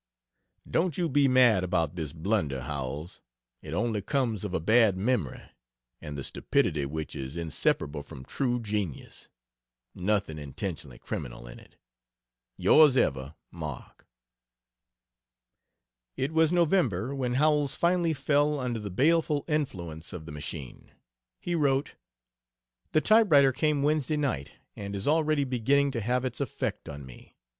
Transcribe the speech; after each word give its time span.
Don't 0.67 0.97
you 0.97 1.07
be 1.07 1.27
mad 1.27 1.63
about 1.63 1.93
this 1.95 2.11
blunder, 2.11 2.61
Howells 2.61 3.21
it 3.61 3.71
only 3.75 4.01
comes 4.01 4.43
of 4.43 4.51
a 4.51 4.59
bad 4.59 4.97
memory, 4.97 5.43
and 6.01 6.17
the 6.17 6.23
stupidity 6.23 6.87
which 6.87 7.15
is 7.15 7.35
inseparable 7.37 8.01
from 8.01 8.25
true 8.25 8.59
genius. 8.59 9.29
Nothing 9.93 10.39
intentionally 10.39 10.97
criminal 10.97 11.45
in 11.45 11.59
it. 11.59 11.75
Yrs 12.59 12.97
ever 12.97 13.35
MARK. 13.51 14.07
It 16.17 16.31
was 16.31 16.51
November 16.51 17.13
when 17.13 17.35
Howells 17.35 17.75
finally 17.75 18.13
fell 18.15 18.59
under 18.59 18.79
the 18.79 18.89
baleful 18.89 19.45
influence 19.47 20.13
of 20.13 20.25
the 20.25 20.31
machine. 20.31 20.89
He 21.39 21.53
wrote: 21.53 21.93
"The 22.91 23.01
typewriter 23.01 23.51
came 23.51 23.83
Wednesday 23.83 24.17
night, 24.17 24.53
and 24.75 24.95
is 24.95 25.07
already 25.07 25.43
beginning 25.43 25.91
to 25.91 26.01
have 26.01 26.25
its 26.25 26.41
effect 26.41 26.89
on 26.89 27.05
me. 27.05 27.35